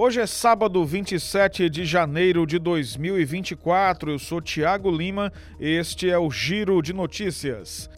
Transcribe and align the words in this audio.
Hoje 0.00 0.20
é 0.20 0.26
sábado, 0.28 0.84
27 0.84 1.68
de 1.68 1.84
janeiro 1.84 2.46
de 2.46 2.56
2024. 2.56 4.12
Eu 4.12 4.18
sou 4.20 4.40
Tiago 4.40 4.92
Lima. 4.92 5.32
Este 5.58 6.08
é 6.08 6.16
o 6.16 6.30
Giro 6.30 6.80
de 6.80 6.92
Notícias. 6.92 7.90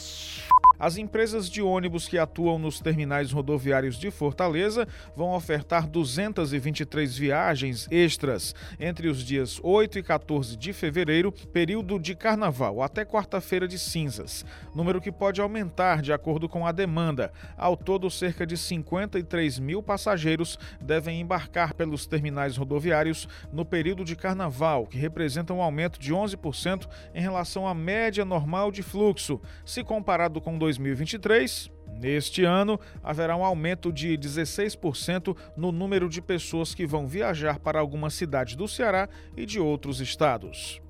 As 0.81 0.97
empresas 0.97 1.51
de 1.51 1.61
ônibus 1.61 2.09
que 2.09 2.17
atuam 2.17 2.59
nos 2.59 2.81
terminais 2.81 3.31
rodoviários 3.33 3.99
de 3.99 4.11
Fortaleza 4.11 4.89
vão 5.15 5.35
ofertar 5.35 5.87
223 5.87 7.19
viagens 7.19 7.87
extras 7.91 8.55
entre 8.81 9.07
os 9.07 9.23
dias 9.23 9.61
8 9.63 9.99
e 9.99 10.03
14 10.03 10.57
de 10.57 10.73
fevereiro, 10.73 11.31
período 11.53 11.99
de 11.99 12.15
carnaval, 12.15 12.81
até 12.83 13.05
quarta-feira 13.05 13.69
de 13.69 13.79
cinzas. 13.79 14.43
Número 14.75 15.03
que 15.03 15.13
pode 15.13 15.39
aumentar 15.43 16.01
de 16.01 16.15
acordo 16.15 16.49
com 16.49 16.67
a 16.67 16.73
demanda. 16.73 17.31
Ao 17.59 17.77
todo, 17.77 18.11
cerca 18.11 18.47
de 18.47 18.57
53 18.57 19.59
mil 19.59 19.83
passageiros 19.83 20.59
devem 20.81 21.21
embarcar 21.21 21.75
pelos 21.75 22.07
terminais 22.07 22.57
rodoviários 22.57 23.29
no 23.53 23.67
período 23.67 24.03
de 24.03 24.17
carnaval, 24.17 24.87
que 24.87 24.97
representa 24.97 25.53
um 25.53 25.61
aumento 25.61 26.01
de 26.01 26.15
11% 26.15 26.89
em 27.15 27.21
relação 27.21 27.69
à 27.69 27.75
média 27.75 28.25
normal 28.25 28.73
de 28.73 28.83
fluxo, 28.83 29.39
se 29.63 29.85
comparado 29.85 30.41
com 30.41 30.59
2023, 30.79 31.71
neste 31.99 32.45
ano, 32.45 32.79
haverá 33.03 33.37
um 33.37 33.45
aumento 33.45 33.93
de 33.93 34.17
16% 34.17 35.37
no 35.57 35.73
número 35.73 36.09
de 36.09 36.23
pessoas 36.23 36.75
que 36.75 36.87
vão 36.87 37.07
viajar 37.07 37.59
para 37.59 37.81
algumas 37.81 38.15
cidades 38.15 38.55
do 38.55 38.69
Ceará 38.69 39.09
e 39.37 39.45
de 39.45 39.59
outros 39.59 40.01
estados. 40.01 40.81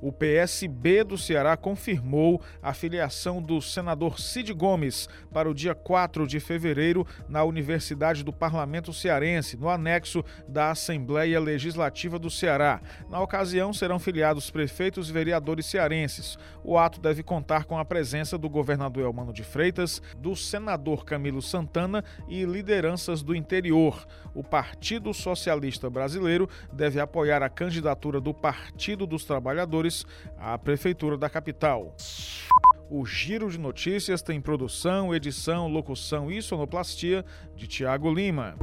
O 0.00 0.10
PSB 0.10 1.04
do 1.04 1.18
Ceará 1.18 1.56
confirmou 1.56 2.40
a 2.62 2.72
filiação 2.72 3.42
do 3.42 3.60
senador 3.60 4.18
Cid 4.18 4.52
Gomes 4.54 5.08
para 5.30 5.50
o 5.50 5.54
dia 5.54 5.74
4 5.74 6.26
de 6.26 6.40
fevereiro 6.40 7.06
na 7.28 7.44
Universidade 7.44 8.24
do 8.24 8.32
Parlamento 8.32 8.94
Cearense, 8.94 9.58
no 9.58 9.68
anexo 9.68 10.24
da 10.48 10.70
Assembleia 10.70 11.38
Legislativa 11.38 12.18
do 12.18 12.30
Ceará. 12.30 12.80
Na 13.10 13.20
ocasião, 13.20 13.74
serão 13.74 13.98
filiados 13.98 14.50
prefeitos 14.50 15.10
e 15.10 15.12
vereadores 15.12 15.66
cearenses. 15.66 16.38
O 16.64 16.78
ato 16.78 16.98
deve 16.98 17.22
contar 17.22 17.64
com 17.64 17.78
a 17.78 17.84
presença 17.84 18.38
do 18.38 18.48
governador 18.48 19.04
Elmano 19.04 19.34
de 19.34 19.44
Freitas, 19.44 20.00
do 20.16 20.34
senador 20.34 21.04
Camilo 21.04 21.42
Santana 21.42 22.02
e 22.26 22.44
lideranças 22.44 23.22
do 23.22 23.34
interior. 23.34 24.06
O 24.34 24.42
Partido 24.42 25.12
Socialista 25.12 25.90
Brasileiro 25.90 26.48
deve 26.72 27.00
apoiar 27.00 27.42
a 27.42 27.50
candidatura 27.50 28.20
do 28.20 28.32
Partido 28.32 29.06
dos 29.06 29.24
Trabalhadores 29.24 29.89
à 30.38 30.56
Prefeitura 30.58 31.16
da 31.16 31.28
capital. 31.28 31.94
O 32.88 33.06
Giro 33.06 33.50
de 33.50 33.58
Notícias 33.58 34.20
tem 34.20 34.40
produção, 34.40 35.14
edição, 35.14 35.68
locução 35.68 36.30
e 36.30 36.42
sonoplastia 36.42 37.24
de 37.54 37.66
Tiago 37.66 38.12
Lima. 38.12 38.56